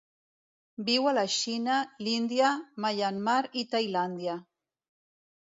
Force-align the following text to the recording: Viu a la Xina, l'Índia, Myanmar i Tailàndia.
Viu 0.87 1.09
a 1.11 1.13
la 1.17 1.25
Xina, 1.33 1.75
l'Índia, 2.07 2.49
Myanmar 2.87 3.37
i 3.63 3.67
Tailàndia. 3.77 4.41